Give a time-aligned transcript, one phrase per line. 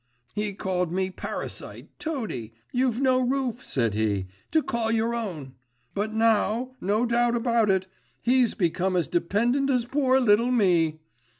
[0.33, 2.55] 'He called me parasite, toady!
[2.71, 5.53] "You've no roof," said he, "to call your own."
[5.93, 7.85] But now, no doubt about it,
[8.23, 11.01] he's become as dependent as poor little me.